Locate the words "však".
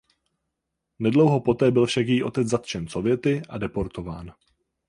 1.85-2.07